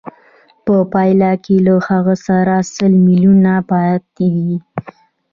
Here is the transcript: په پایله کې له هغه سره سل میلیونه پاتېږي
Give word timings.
په 0.65 0.75
پایله 0.93 1.31
کې 1.43 1.55
له 1.65 1.75
هغه 1.87 2.15
سره 2.27 2.55
سل 2.75 2.93
میلیونه 3.07 3.53
پاتېږي 3.69 4.57